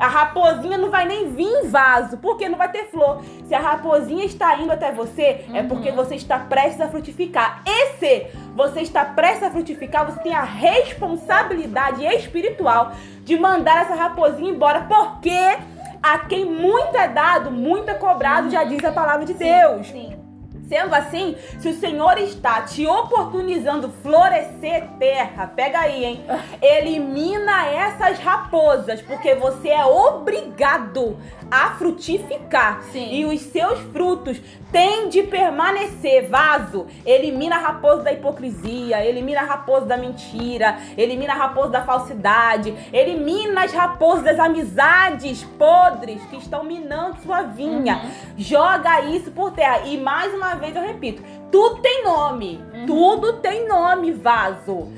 a 0.00 0.08
raposinha 0.08 0.78
não 0.78 0.90
vai 0.90 1.06
nem 1.06 1.30
vir 1.30 1.46
em 1.46 1.68
vaso, 1.68 2.16
porque 2.16 2.48
não 2.48 2.56
vai 2.56 2.70
ter 2.70 2.86
flor. 2.86 3.22
Se 3.46 3.54
a 3.54 3.60
raposinha 3.60 4.24
está 4.24 4.56
indo 4.56 4.72
até 4.72 4.90
você, 4.90 5.44
uhum. 5.46 5.56
é 5.56 5.62
porque 5.62 5.90
uhum. 5.90 5.96
você 5.96 6.14
está 6.14 6.38
prestes 6.38 6.80
a 6.80 6.88
frutificar. 6.88 7.62
E 7.66 7.86
se 7.98 8.26
você 8.54 8.80
está 8.80 9.04
prestes 9.04 9.42
a 9.42 9.50
frutificar, 9.50 10.06
você 10.06 10.18
tem 10.22 10.34
a 10.34 10.42
responsabilidade 10.42 12.02
espiritual 12.06 12.92
de 13.22 13.38
mandar 13.38 13.82
essa 13.82 13.94
raposinha 13.94 14.50
embora, 14.50 14.86
porque 14.88 15.58
a 16.02 16.18
quem 16.20 16.46
muito 16.46 16.96
é 16.96 17.06
dado, 17.06 17.50
muito 17.50 17.90
é 17.90 17.94
cobrado, 17.94 18.48
já 18.48 18.64
diz 18.64 18.82
a 18.82 18.92
palavra 18.92 19.26
de 19.26 19.34
sim, 19.34 19.44
Deus. 19.44 19.86
Sim. 19.86 20.29
Sendo 20.70 20.94
assim, 20.94 21.34
se 21.58 21.68
o 21.68 21.74
Senhor 21.74 22.16
está 22.18 22.62
te 22.62 22.86
oportunizando 22.86 23.92
florescer 24.04 24.86
terra, 25.00 25.48
pega 25.48 25.80
aí, 25.80 26.04
hein? 26.04 26.24
Elimina 26.62 27.66
essas 27.66 28.20
raposas, 28.20 29.02
porque 29.02 29.34
você 29.34 29.70
é 29.70 29.84
obrigado 29.84 31.18
a 31.50 31.72
frutificar. 31.72 32.82
Sim. 32.92 33.12
E 33.12 33.24
os 33.24 33.40
seus 33.40 33.80
frutos 33.92 34.40
têm 34.70 35.08
de 35.08 35.24
permanecer. 35.24 36.28
Vaso, 36.28 36.86
elimina 37.04 37.56
a 37.56 37.58
raposa 37.58 38.04
da 38.04 38.12
hipocrisia, 38.12 39.04
elimina 39.04 39.40
a 39.40 39.44
raposa 39.44 39.86
da 39.86 39.96
mentira, 39.96 40.78
elimina 40.96 41.32
a 41.32 41.36
raposa 41.36 41.70
da 41.70 41.82
falsidade, 41.82 42.72
elimina 42.92 43.64
as 43.64 43.72
raposas 43.72 44.22
das 44.22 44.38
amizades 44.38 45.42
podres 45.58 46.22
que 46.26 46.36
estão 46.36 46.62
minando 46.62 47.20
sua 47.22 47.42
vinha. 47.42 47.96
Uhum. 47.96 48.10
Joga 48.38 49.00
isso 49.00 49.32
por 49.32 49.50
terra. 49.50 49.80
E 49.86 49.98
mais 49.98 50.32
uma 50.32 50.59
vez 50.60 50.76
eu 50.76 50.82
repito, 50.82 51.22
tudo 51.50 51.82
tem 51.82 52.04
nome. 52.04 52.62
Uhum. 52.72 52.86
Tudo 52.86 53.32
tem 53.34 53.66
nome, 53.66 54.12
vaso. 54.12 54.88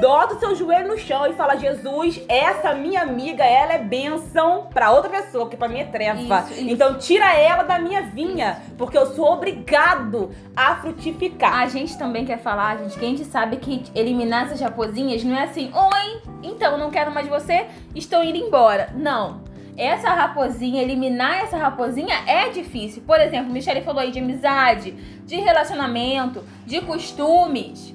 Dota 0.00 0.34
o 0.34 0.38
seu 0.38 0.54
joelho 0.54 0.88
no 0.88 0.98
chão 0.98 1.26
e 1.26 1.32
fala: 1.32 1.56
Jesus, 1.56 2.20
essa 2.28 2.74
minha 2.74 3.02
amiga, 3.02 3.44
ela 3.44 3.72
é 3.72 3.78
bênção 3.78 4.66
para 4.72 4.90
outra 4.90 5.08
pessoa, 5.08 5.48
que 5.48 5.56
para 5.56 5.68
mim 5.68 5.80
é 5.80 5.84
treva. 5.84 6.40
Isso, 6.50 6.52
isso. 6.52 6.70
Então 6.70 6.98
tira 6.98 7.34
ela 7.34 7.62
da 7.62 7.78
minha 7.78 8.02
vinha, 8.02 8.62
porque 8.76 8.98
eu 8.98 9.06
sou 9.14 9.32
obrigado 9.32 10.30
a 10.54 10.76
frutificar. 10.76 11.60
A 11.60 11.66
gente 11.66 11.96
também 11.96 12.26
quer 12.26 12.38
falar, 12.38 12.76
gente, 12.78 12.98
que 12.98 13.04
a 13.04 13.08
gente 13.08 13.24
sabe 13.24 13.56
que 13.56 13.84
eliminar 13.94 14.46
essas 14.46 14.60
raposinhas 14.60 15.24
não 15.24 15.36
é 15.36 15.44
assim: 15.44 15.72
oi, 15.72 16.20
então 16.42 16.76
não 16.76 16.90
quero 16.90 17.10
mais 17.10 17.26
você, 17.26 17.66
estou 17.94 18.22
indo 18.22 18.36
embora. 18.36 18.90
Não 18.94 19.51
essa 19.76 20.10
raposinha, 20.10 20.82
eliminar 20.82 21.44
essa 21.44 21.56
raposinha 21.56 22.14
é 22.26 22.50
difícil. 22.50 23.02
Por 23.06 23.18
exemplo, 23.20 23.52
Michelle 23.52 23.82
falou 23.82 24.00
aí 24.00 24.10
de 24.10 24.18
amizade, 24.18 24.92
de 25.26 25.36
relacionamento, 25.36 26.44
de 26.66 26.80
costumes. 26.80 27.94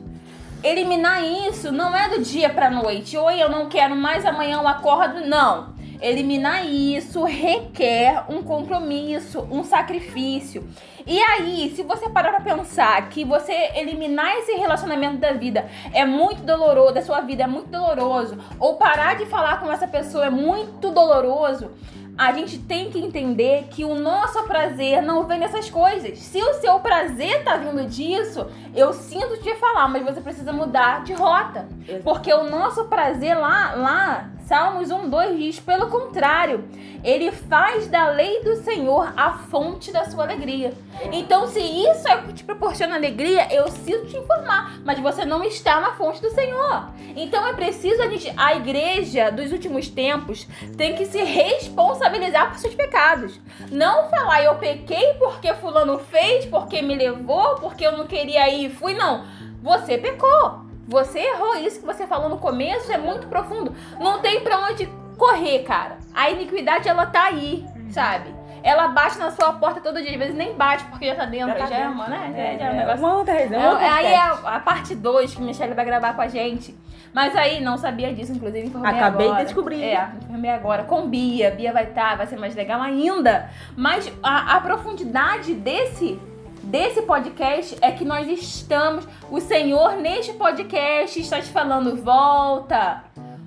Eliminar 0.64 1.24
isso 1.24 1.72
não 1.72 1.96
é 1.96 2.10
do 2.10 2.22
dia 2.24 2.50
pra 2.50 2.70
noite. 2.70 3.16
Oi, 3.16 3.42
eu 3.42 3.50
não 3.50 3.70
quero 3.70 3.96
mais, 3.96 4.26
amanhã 4.26 4.58
eu 4.58 4.68
acordo. 4.68 5.26
Não. 5.26 5.77
Eliminar 6.02 6.66
isso 6.66 7.24
requer 7.24 8.26
um 8.30 8.44
compromisso, 8.44 9.48
um 9.52 9.64
sacrifício. 9.64 10.68
E 11.06 11.20
aí, 11.20 11.74
se 11.76 11.84
você 11.84 12.10
parar 12.10 12.32
pra 12.32 12.42
pensar 12.56 13.10
que 13.10 13.24
você 13.24 13.54
eliminar 13.76 14.36
esse 14.38 14.54
relacionamento 14.54 15.18
da 15.18 15.34
vida 15.34 15.66
é 15.94 16.06
muito 16.06 16.44
doloroso, 16.44 16.94
da 16.94 17.02
sua 17.02 17.22
vida 17.22 17.44
é 17.44 17.48
muito 17.48 17.70
doloroso, 17.70 18.38
ou 18.60 18.76
parar 18.76 19.16
de 19.16 19.26
falar 19.26 19.60
com 19.60 19.72
essa 19.72 19.88
pessoa 19.88 20.26
é 20.26 20.30
muito 20.30 20.92
doloroso, 20.92 21.72
a 22.18 22.32
gente 22.34 22.58
tem 22.58 22.90
que 22.90 23.00
entender 23.00 23.68
que 23.70 23.86
o 23.86 23.94
nosso 23.94 24.44
prazer 24.44 25.04
não 25.04 25.26
vem 25.26 25.40
dessas 25.40 25.70
coisas. 25.70 26.18
Se 26.18 26.42
o 26.42 26.56
seu 26.56 26.80
prazer 26.80 27.44
tá 27.44 27.58
vindo 27.58 27.86
disso, 27.86 28.48
eu 28.76 28.92
sinto 28.92 29.38
te 29.38 29.54
falar, 29.56 29.88
mas 29.88 30.04
você 30.04 30.20
precisa 30.20 30.52
mudar 30.52 31.04
de 31.04 31.14
rota. 31.14 31.68
Porque 32.04 32.34
o 32.34 32.50
nosso 32.50 32.86
prazer 32.86 33.38
lá, 33.38 33.76
lá 33.76 34.30
Salmos 34.48 34.90
1, 34.90 35.10
2 35.10 35.38
diz: 35.38 35.60
pelo 35.60 35.90
contrário, 35.90 36.64
ele 37.04 37.34
faz 37.34 37.88
da 37.88 38.10
lei 38.12 38.42
do 38.44 38.56
Senhor 38.56 39.14
a 39.18 39.34
fonte 39.34 39.92
da 39.92 40.06
sua 40.06 40.24
alegria. 40.24 40.74
Então, 41.12 41.48
se 41.48 41.60
isso 41.60 42.08
é 42.08 42.16
o 42.16 42.24
que 42.24 42.34
te 42.34 42.44
proporciona 42.46 42.96
alegria, 42.96 43.54
eu 43.54 43.68
sinto 43.68 44.06
te 44.06 44.16
informar, 44.16 44.80
mas 44.86 45.00
você 45.00 45.26
não 45.26 45.44
está 45.44 45.82
na 45.82 45.96
fonte 45.96 46.22
do 46.22 46.30
Senhor. 46.30 46.88
Então, 47.18 47.46
é 47.46 47.52
preciso 47.52 48.02
a 48.02 48.08
gente, 48.08 48.32
a 48.38 48.56
igreja 48.56 49.30
dos 49.30 49.52
últimos 49.52 49.90
tempos, 49.90 50.48
tem 50.78 50.96
que 50.96 51.06
se 51.06 51.22
responsabilizar 51.22 52.50
por 52.50 52.58
seus 52.58 52.74
pecados. 52.74 53.38
Não 53.70 54.10
falar, 54.10 54.44
eu 54.44 54.56
pequei 54.56 55.16
porque 55.16 55.54
Fulano 55.56 56.00
fez, 56.00 56.46
porque 56.46 56.82
me 56.82 56.96
levou, 56.96 57.56
porque 57.56 57.86
eu 57.86 57.98
não 57.98 58.08
queria 58.08 58.48
ir 58.48 58.68
e 58.68 58.70
fui. 58.70 58.94
Não. 58.94 59.26
Você 59.62 59.98
pecou. 59.98 60.67
Você 60.88 61.20
errou. 61.20 61.56
Isso 61.56 61.80
que 61.80 61.86
você 61.86 62.08
falou 62.08 62.30
no 62.30 62.38
começo 62.38 62.92
é 62.92 62.98
muito 62.98 63.28
profundo. 63.28 63.76
Não 64.00 64.20
tem 64.20 64.42
pra 64.42 64.60
onde 64.60 64.88
correr, 65.18 65.64
cara. 65.64 65.98
A 66.14 66.30
iniquidade, 66.30 66.88
ela 66.88 67.06
tá 67.06 67.26
aí, 67.26 67.66
sabe? 67.90 68.34
Ela 68.64 68.88
bate 68.90 69.18
na 69.18 69.32
sua 69.32 69.54
porta 69.54 69.80
todo 69.80 70.02
dia, 70.02 70.12
às 70.12 70.18
vezes 70.18 70.36
nem 70.36 70.54
bate 70.54 70.84
porque 70.86 71.06
já 71.06 71.16
tá 71.16 71.26
dentro, 71.26 71.50
já, 71.50 71.60
tá 71.60 71.66
já 71.68 71.78
é 71.78 71.88
uma, 71.88 72.08
né? 72.08 72.34
É, 72.36 72.58
já 72.58 72.66
é, 72.66 72.70
um 72.70 72.74
é, 72.74 72.78
negócio. 72.78 73.00
Uma 73.00 73.18
outra. 73.18 73.34
É, 73.34 73.90
aí 73.90 74.06
é 74.08 74.18
a, 74.18 74.32
a, 74.32 74.60
parte 74.60 74.96
2 74.96 75.36
que 75.36 75.42
a 75.42 75.46
Michelle 75.46 75.74
vai 75.74 75.86
gravar 75.86 76.14
com 76.14 76.22
a 76.22 76.28
gente. 76.28 76.76
Mas 77.14 77.36
aí, 77.36 77.62
não 77.62 77.78
sabia 77.78 78.14
disso, 78.14 78.34
inclusive 78.34 78.68
informei 78.68 78.92
Acabei 78.92 79.28
agora. 79.28 79.40
de 79.40 79.46
descobrir. 79.46 79.84
É, 79.84 80.10
informei 80.22 80.52
agora 80.52 80.84
com 80.84 81.08
Bia. 81.08 81.52
Bia 81.52 81.72
vai 81.72 81.86
estar, 81.86 82.12
tá, 82.12 82.16
vai 82.16 82.28
ser 82.28 82.38
mais 82.38 82.56
legal 82.56 82.82
ainda. 82.82 83.50
Mas 83.76 84.12
a, 84.22 84.58
a 84.58 84.62
profundidade 84.62 85.54
desse 85.54 86.20
desse 86.68 87.02
podcast 87.02 87.78
é 87.82 87.92
que 87.92 88.04
nós 88.04 88.28
estamos, 88.28 89.08
o 89.32 89.40
Senhor 89.40 89.94
neste 89.94 90.34
podcast 90.34 91.20
está 91.20 91.40
te 91.40 91.48
falando, 91.48 91.96
volta, 91.96 93.04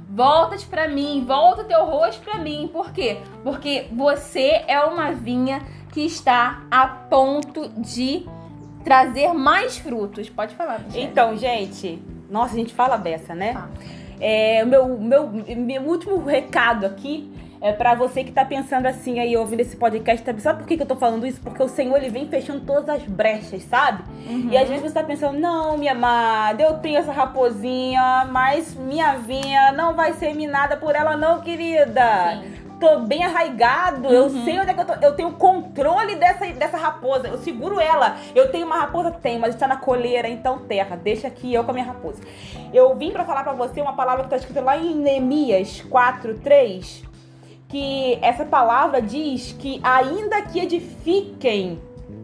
volta 0.08 0.56
para 0.68 0.88
mim, 0.88 1.24
volta 1.26 1.64
teu 1.64 1.84
rosto 1.84 2.22
para 2.22 2.38
mim. 2.38 2.68
Por 2.72 2.92
quê? 2.92 3.18
Porque 3.42 3.86
você 3.92 4.64
é 4.66 4.80
uma 4.80 5.12
vinha 5.12 5.60
que 5.92 6.00
está 6.00 6.62
a 6.70 6.86
ponto 6.86 7.68
de 7.76 8.26
trazer 8.84 9.32
mais 9.34 9.76
frutos. 9.76 10.30
Pode 10.30 10.54
falar, 10.54 10.80
Michelle. 10.80 11.04
Então, 11.04 11.36
gente, 11.36 12.02
nossa, 12.30 12.54
a 12.54 12.58
gente 12.58 12.72
fala 12.72 12.96
dessa, 12.96 13.34
né? 13.34 13.54
Ah. 13.54 13.68
É, 14.18 14.62
o 14.64 14.66
meu, 14.66 14.98
meu, 14.98 15.30
meu 15.30 15.82
último 15.82 16.22
recado 16.24 16.84
aqui 16.86 17.32
é 17.60 17.72
para 17.72 17.94
você 17.94 18.24
que 18.24 18.32
tá 18.32 18.44
pensando 18.44 18.86
assim 18.86 19.18
aí, 19.18 19.36
ouvindo 19.36 19.60
esse 19.60 19.76
podcast, 19.76 20.24
sabe, 20.24 20.40
sabe 20.40 20.58
por 20.60 20.68
que, 20.68 20.76
que 20.76 20.82
eu 20.82 20.86
tô 20.86 20.96
falando 20.96 21.26
isso? 21.26 21.40
Porque 21.40 21.62
o 21.62 21.68
Senhor, 21.68 21.96
ele 21.98 22.08
vem 22.08 22.26
fechando 22.26 22.60
todas 22.60 22.88
as 22.88 23.02
brechas, 23.02 23.62
sabe? 23.64 24.02
Uhum. 24.26 24.48
E 24.50 24.56
às 24.56 24.68
vezes 24.68 24.82
você 24.82 24.94
tá 24.94 25.02
pensando, 25.02 25.38
não, 25.38 25.76
minha 25.76 25.92
amada, 25.92 26.62
eu 26.62 26.78
tenho 26.78 26.98
essa 26.98 27.12
raposinha, 27.12 28.26
mas 28.30 28.74
minha 28.74 29.16
vinha 29.16 29.72
não 29.72 29.94
vai 29.94 30.14
ser 30.14 30.34
minada 30.34 30.76
por 30.76 30.94
ela 30.94 31.16
não, 31.16 31.40
querida. 31.40 32.40
Sim 32.42 32.60
tô 32.80 33.00
bem 33.00 33.22
arraigado, 33.22 34.08
uhum. 34.08 34.14
eu 34.14 34.30
sei 34.30 34.58
onde 34.58 34.70
é 34.70 34.74
que 34.74 34.80
eu 34.80 34.86
tô, 34.86 34.94
eu 35.06 35.14
tenho 35.14 35.32
controle 35.32 36.16
dessa, 36.16 36.46
dessa 36.46 36.78
raposa, 36.78 37.28
eu 37.28 37.36
seguro 37.36 37.78
ela. 37.78 38.16
Eu 38.34 38.50
tenho 38.50 38.66
uma 38.66 38.76
raposa? 38.76 39.10
Tenho, 39.10 39.38
mas 39.38 39.54
está 39.54 39.68
na 39.68 39.76
coleira, 39.76 40.26
então 40.26 40.60
terra, 40.60 40.96
deixa 40.96 41.28
aqui 41.28 41.52
eu 41.52 41.62
com 41.62 41.72
a 41.72 41.74
minha 41.74 41.84
raposa. 41.84 42.22
Eu 42.72 42.96
vim 42.96 43.10
para 43.10 43.24
falar 43.24 43.44
para 43.44 43.52
você 43.52 43.82
uma 43.82 43.92
palavra 43.92 44.24
que 44.24 44.30
tá 44.30 44.36
escrita 44.36 44.62
lá 44.62 44.78
em 44.78 44.94
Neemias 44.94 45.82
4, 45.82 46.38
3, 46.38 47.09
que 47.70 48.18
essa 48.20 48.44
palavra 48.44 49.00
diz 49.00 49.52
que 49.52 49.80
ainda 49.82 50.42
que 50.42 50.60
edifiquem 50.60 51.80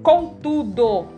Contudo, 0.06 1.08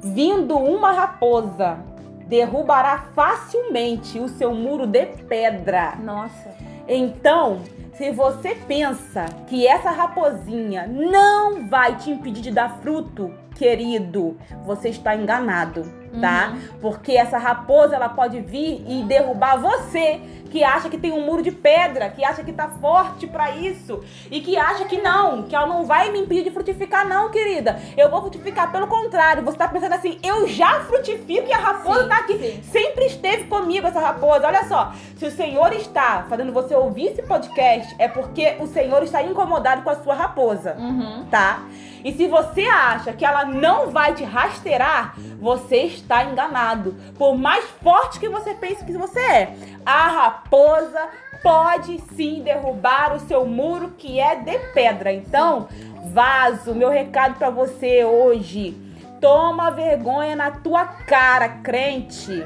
vindo 0.00 0.56
uma 0.56 0.92
raposa, 0.92 1.78
derrubará 2.26 3.06
facilmente 3.16 4.16
o 4.20 4.28
seu 4.28 4.54
muro 4.54 4.86
de 4.86 5.06
pedra. 5.06 5.96
Nossa. 5.96 6.54
Então, 6.86 7.62
se 7.94 8.12
você 8.12 8.54
pensa 8.54 9.26
que 9.48 9.66
essa 9.66 9.90
raposinha 9.90 10.86
não 10.86 11.68
vai 11.68 11.96
te 11.96 12.12
impedir 12.12 12.42
de 12.42 12.52
dar 12.52 12.78
fruto, 12.80 13.34
querido, 13.64 14.38
você 14.64 14.88
está 14.88 15.14
enganado, 15.14 15.82
tá? 16.18 16.52
Uhum. 16.54 16.60
Porque 16.80 17.12
essa 17.12 17.36
raposa 17.36 17.94
ela 17.94 18.08
pode 18.08 18.40
vir 18.40 18.82
e 18.88 19.02
derrubar 19.04 19.58
você, 19.58 20.18
que 20.50 20.64
acha 20.64 20.88
que 20.88 20.96
tem 20.96 21.12
um 21.12 21.26
muro 21.26 21.42
de 21.42 21.52
pedra, 21.52 22.08
que 22.08 22.24
acha 22.24 22.42
que 22.42 22.52
tá 22.52 22.68
forte 22.80 23.26
pra 23.26 23.50
isso 23.54 24.00
e 24.30 24.40
que 24.40 24.56
acha 24.56 24.86
que 24.86 24.96
não, 25.00 25.42
que 25.42 25.54
ela 25.54 25.66
não 25.66 25.84
vai 25.84 26.10
me 26.10 26.20
impedir 26.20 26.42
de 26.42 26.50
frutificar 26.50 27.06
não, 27.06 27.30
querida. 27.30 27.78
Eu 27.98 28.10
vou 28.10 28.22
frutificar 28.22 28.72
pelo 28.72 28.86
contrário. 28.86 29.44
Você 29.44 29.58
tá 29.58 29.68
pensando 29.68 29.92
assim, 29.92 30.18
eu 30.24 30.48
já 30.48 30.80
frutifico 30.80 31.46
e 31.46 31.52
a 31.52 31.58
raposa 31.58 32.02
Sim, 32.04 32.08
tá 32.08 32.16
aqui. 32.16 32.38
sim. 32.38 32.62
Sempre 32.62 33.04
esteve 33.06 33.44
comigo 33.44 33.86
essa 33.86 34.00
raposa. 34.00 34.46
Olha 34.46 34.64
só, 34.64 34.92
se 35.16 35.26
o 35.26 35.30
Senhor 35.30 35.70
está 35.74 36.24
fazendo 36.30 36.50
você 36.50 36.74
ouvir 36.74 37.08
esse 37.08 37.22
podcast, 37.22 37.94
é 37.98 38.08
porque 38.08 38.56
o 38.58 38.66
Senhor 38.66 39.02
está 39.02 39.22
incomodado 39.22 39.82
com 39.82 39.90
a 39.90 39.96
sua 39.96 40.14
raposa 40.14 40.74
Uhum. 40.78 41.26
tá? 41.30 41.62
E 42.04 42.12
se 42.12 42.26
você 42.26 42.62
acha 42.62 43.12
que 43.12 43.24
ela 43.24 43.44
não 43.44 43.90
vai 43.90 44.14
te 44.14 44.24
rasteirar, 44.24 45.14
você 45.40 45.82
está 45.82 46.24
enganado. 46.24 46.94
Por 47.18 47.36
mais 47.36 47.64
forte 47.82 48.18
que 48.18 48.28
você 48.28 48.54
pense 48.54 48.84
que 48.84 48.92
você 48.92 49.20
é, 49.20 49.54
a 49.84 50.08
raposa 50.08 51.08
pode 51.42 52.00
sim 52.14 52.42
derrubar 52.42 53.14
o 53.14 53.20
seu 53.20 53.46
muro 53.46 53.94
que 53.96 54.20
é 54.20 54.36
de 54.36 54.58
pedra. 54.72 55.12
Então, 55.12 55.68
vaso, 56.12 56.74
meu 56.74 56.88
recado 56.88 57.36
para 57.36 57.50
você 57.50 58.04
hoje. 58.04 58.76
Toma 59.20 59.70
vergonha 59.70 60.34
na 60.34 60.50
tua 60.50 60.86
cara, 60.86 61.48
crente. 61.48 62.42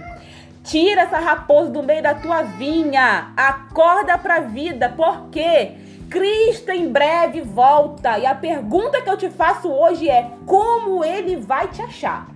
Tira 0.65 1.03
essa 1.03 1.19
raposa 1.19 1.71
do 1.71 1.83
meio 1.83 2.03
da 2.03 2.15
tua 2.15 2.43
vinha. 2.43 3.33
Acorda 3.37 4.19
pra 4.19 4.41
vida, 4.41 4.93
porque 4.97 5.84
Cristo 6.15 6.71
em 6.71 6.89
breve 6.89 7.41
volta. 7.41 8.17
E 8.21 8.25
a 8.25 8.37
pergunta 8.37 9.03
que 9.03 9.11
eu 9.11 9.17
te 9.17 9.29
faço 9.29 9.69
hoje 9.69 10.09
é: 10.09 10.31
como 10.47 11.05
ele 11.05 11.35
vai 11.37 11.67
te 11.67 11.83
achar? 11.83 12.29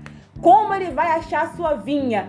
Como 0.43 0.75
ele 0.75 0.91
vai 0.91 1.13
achar 1.13 1.43
a 1.45 1.51
sua 1.51 1.75
vinha? 1.75 2.29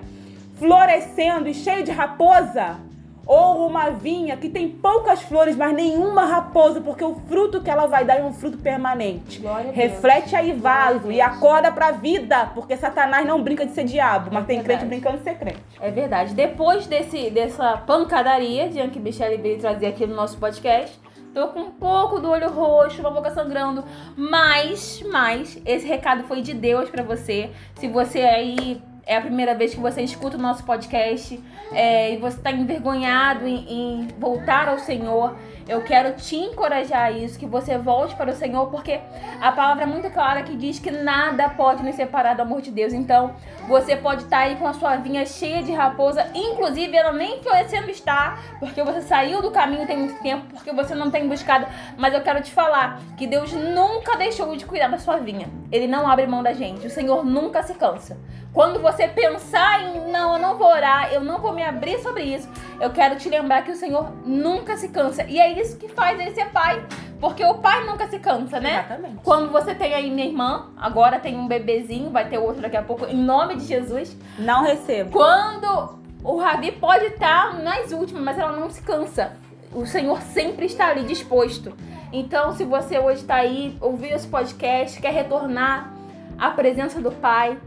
Florescendo 0.58 1.50
e 1.50 1.54
cheio 1.56 1.84
de 1.84 1.90
raposa? 1.92 2.78
Ou 3.26 3.68
uma 3.68 3.92
vinha 3.92 4.38
que 4.38 4.50
tem 4.50 4.68
poucas 4.70 5.22
flores, 5.22 5.56
mas 5.56 5.72
nenhuma 5.74 6.26
raposa, 6.26 6.82
porque 6.82 7.04
o 7.04 7.14
fruto 7.28 7.62
que 7.62 7.70
ela 7.70 7.86
vai 7.86 8.04
dar 8.04 8.20
é 8.20 8.24
um 8.24 8.34
fruto 8.34 8.58
permanente. 8.58 9.40
Reflete 9.72 10.36
aí, 10.36 10.52
vaso, 10.52 11.12
e 11.12 11.22
acorda 11.22 11.72
pra 11.72 11.92
vida, 11.92 12.50
porque 12.56 12.76
Satanás 12.76 13.28
não 13.28 13.44
brinca 13.44 13.68
de 13.68 13.74
ser 13.74 13.84
diabo, 13.84 14.30
mas 14.34 14.44
É 14.46 14.48
tem 14.48 14.64
crente 14.64 14.84
verdade. 14.84 14.90
brincando 14.90 15.18
de 15.18 15.24
ser 15.24 15.36
crente. 15.38 15.62
É 15.80 15.92
verdade. 15.92 16.34
Depois 16.34 16.88
desse, 16.88 17.30
dessa 17.30 17.78
pancadaria 17.78 18.68
de 18.68 18.88
que 18.90 19.00
Michelle 19.00 19.38
veio 19.38 19.60
trazer 19.60 19.86
aqui 19.88 20.08
no 20.08 20.16
nosso 20.16 20.36
podcast, 20.40 21.00
tô 21.34 21.48
com 21.50 21.60
um 21.62 21.72
pouco 21.72 22.20
do 22.20 22.30
olho 22.30 22.50
roxo, 22.50 23.02
uma 23.02 23.12
boca 23.12 23.32
sangrando, 23.32 23.84
mas, 24.16 25.04
mas, 25.12 25.62
esse 25.66 25.88
recado 25.88 26.24
foi 26.24 26.42
de 26.42 26.54
Deus 26.54 26.90
pra 26.90 27.04
você. 27.04 27.52
Se 27.76 27.88
você 27.88 28.20
aí 28.20 28.82
é 29.06 29.18
a 29.18 29.22
primeira 29.22 29.56
vez 29.56 29.74
que 29.74 29.80
você 29.80 30.04
escuta 30.04 30.38
o 30.38 30.40
nosso 30.40 30.64
podcast 30.64 31.40
é, 31.72 32.14
e 32.14 32.18
você 32.18 32.40
tá 32.40 32.52
envergonhado 32.52 33.48
em, 33.48 33.66
em 33.68 34.08
voltar 34.20 34.68
ao 34.68 34.78
Senhor, 34.78 35.36
eu 35.70 35.84
quero 35.84 36.16
te 36.16 36.36
encorajar 36.36 37.04
a 37.04 37.12
isso, 37.12 37.38
que 37.38 37.46
você 37.46 37.78
volte 37.78 38.16
para 38.16 38.32
o 38.32 38.36
Senhor, 38.36 38.68
porque 38.72 39.00
a 39.40 39.52
palavra 39.52 39.84
é 39.84 39.86
muito 39.86 40.10
clara 40.10 40.42
que 40.42 40.56
diz 40.56 40.80
que 40.80 40.90
nada 40.90 41.48
pode 41.50 41.84
nos 41.84 41.96
separar 41.96 42.36
do 42.36 42.42
amor 42.42 42.60
de 42.60 42.72
Deus. 42.72 42.92
Então, 42.92 43.36
você 43.68 43.96
pode 43.96 44.24
estar 44.24 44.40
aí 44.40 44.56
com 44.56 44.68
a 44.68 44.74
sua 44.74 44.96
vinha 44.96 45.24
cheia 45.28 45.62
de 45.62 45.72
raposa, 45.72 46.28
inclusive 46.34 46.98
ela 46.98 47.12
nem 47.12 47.44
florescendo 47.44 47.92
está, 47.92 48.40
porque 48.60 48.82
você 48.82 49.02
saiu 49.02 49.44
do 49.44 49.52
caminho 49.52 49.86
tem 49.86 49.98
muito 49.98 50.20
tempo, 50.24 50.48
porque 50.48 50.74
você 50.74 50.96
não 50.96 51.12
tem 51.12 51.28
buscado. 51.28 51.68
Mas 51.96 52.16
eu 52.16 52.22
quero 52.22 52.42
te 52.42 52.52
falar 52.52 53.00
que 53.16 53.28
Deus 53.28 53.54
nunca 53.54 54.18
deixou 54.18 54.56
de 54.56 54.66
cuidar 54.66 54.88
da 54.88 54.98
sua 54.98 55.18
vinha. 55.18 55.48
Ele 55.72 55.86
não 55.86 56.10
abre 56.10 56.26
mão 56.26 56.42
da 56.42 56.52
gente. 56.52 56.88
O 56.88 56.90
Senhor 56.90 57.24
nunca 57.24 57.62
se 57.62 57.76
cansa. 57.76 58.18
Quando 58.52 58.80
você 58.80 59.08
pensar 59.08 59.84
em 59.84 60.12
não, 60.12 60.34
eu 60.34 60.40
não 60.40 60.58
vou 60.58 60.68
orar, 60.68 61.14
eu 61.14 61.22
não 61.22 61.38
vou 61.40 61.54
me 61.54 61.62
abrir 61.62 62.00
sobre 62.00 62.24
isso, 62.24 62.50
eu 62.82 62.90
quero 62.90 63.16
te 63.16 63.30
lembrar 63.30 63.62
que 63.62 63.72
o 63.72 63.76
Senhor 63.76 64.12
nunca 64.26 64.76
se 64.76 64.90
cansa. 64.90 65.24
E 65.24 65.40
é 65.40 65.59
isso 65.62 65.78
que 65.78 65.88
faz 65.88 66.20
ele 66.20 66.32
ser 66.32 66.50
pai. 66.50 66.86
Porque 67.20 67.44
o 67.44 67.56
pai 67.56 67.86
nunca 67.86 68.08
se 68.08 68.18
cansa, 68.20 68.60
né? 68.60 68.86
Exatamente. 68.86 69.18
Quando 69.24 69.52
você 69.52 69.76
tem 69.76 69.94
aí 69.94 70.10
minha 70.10 70.28
irmã, 70.28 70.70
agora 70.78 71.20
tem 71.20 71.38
um 71.38 71.48
bebezinho, 71.48 72.10
vai 72.10 72.28
ter 72.30 72.38
outro 72.38 72.62
daqui 72.62 72.78
a 72.78 72.82
pouco, 72.82 73.06
em 73.06 73.18
nome 73.18 73.56
de 73.56 73.66
Jesus. 73.66 74.16
Não 74.38 74.64
recebo. 74.64 75.12
Quando 75.12 76.00
o 76.24 76.38
Rabi 76.38 76.72
pode 76.72 77.06
estar 77.06 77.62
nas 77.62 77.92
últimas, 77.92 78.24
mas 78.24 78.40
ela 78.40 78.54
não 78.54 78.70
se 78.70 78.82
cansa. 78.82 79.34
O 79.74 79.86
Senhor 79.86 80.22
sempre 80.22 80.66
está 80.66 80.88
ali 80.88 81.04
disposto. 81.04 81.74
Então, 82.12 82.54
se 82.54 82.64
você 82.64 82.98
hoje 82.98 83.22
está 83.22 83.36
aí, 83.36 83.78
ouviu 83.80 84.16
esse 84.16 84.28
podcast, 84.28 85.00
quer 85.00 85.14
retornar 85.14 85.94
à 86.38 86.50
presença 86.50 87.00
do 87.00 87.12
Pai, 87.12 87.58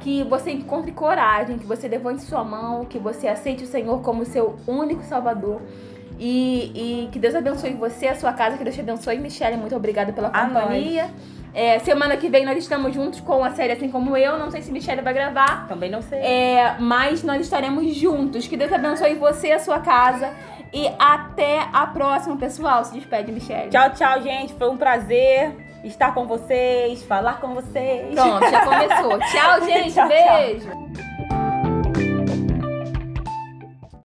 que 0.00 0.24
você 0.24 0.50
encontre 0.50 0.90
coragem, 0.90 1.58
que 1.58 1.66
você 1.66 1.86
levante 1.86 2.22
sua 2.22 2.42
mão, 2.42 2.86
que 2.86 2.98
você 2.98 3.28
aceite 3.28 3.64
o 3.64 3.66
Senhor 3.66 4.00
como 4.00 4.24
seu 4.24 4.56
único 4.66 5.02
Salvador. 5.02 5.60
E, 6.22 7.04
e 7.04 7.08
que 7.10 7.18
Deus 7.18 7.34
abençoe 7.34 7.72
você, 7.72 8.08
a 8.08 8.14
sua 8.14 8.34
casa, 8.34 8.58
que 8.58 8.62
Deus 8.62 8.76
te 8.76 8.82
abençoe. 8.82 9.18
Michelle, 9.18 9.56
muito 9.56 9.74
obrigada 9.74 10.12
pela 10.12 10.28
companhia. 10.28 11.08
É, 11.54 11.78
semana 11.78 12.14
que 12.16 12.28
vem 12.28 12.44
nós 12.44 12.58
estamos 12.58 12.94
juntos 12.94 13.20
com 13.20 13.42
a 13.42 13.50
série 13.52 13.72
Assim 13.72 13.90
Como 13.90 14.14
Eu. 14.14 14.38
Não 14.38 14.50
sei 14.50 14.60
se 14.60 14.70
Michelle 14.70 15.00
vai 15.00 15.14
gravar. 15.14 15.66
Também 15.66 15.90
não 15.90 16.02
sei. 16.02 16.18
É, 16.18 16.76
mas 16.78 17.22
nós 17.22 17.40
estaremos 17.40 17.94
juntos. 17.94 18.46
Que 18.46 18.54
Deus 18.54 18.70
abençoe 18.70 19.14
você 19.14 19.52
a 19.52 19.58
sua 19.58 19.80
casa. 19.80 20.30
E 20.74 20.86
até 20.98 21.66
a 21.72 21.86
próxima, 21.86 22.36
pessoal. 22.36 22.84
Se 22.84 22.92
despede, 22.92 23.32
Michelle. 23.32 23.70
Tchau, 23.70 23.90
tchau, 23.94 24.22
gente. 24.22 24.52
Foi 24.54 24.68
um 24.68 24.76
prazer 24.76 25.56
estar 25.82 26.12
com 26.12 26.26
vocês, 26.26 27.02
falar 27.02 27.40
com 27.40 27.54
vocês. 27.54 28.14
Pronto, 28.14 28.48
já 28.48 28.60
começou. 28.66 29.18
Tchau, 29.18 29.64
gente. 29.64 29.94
Tchau, 29.94 30.06
tchau. 30.06 30.36
beijo. 30.36 30.79